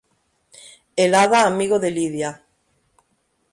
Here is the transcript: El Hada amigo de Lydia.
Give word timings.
El 0.95 1.13
Hada 1.13 1.45
amigo 1.45 1.77
de 1.77 1.91
Lydia. 1.91 2.41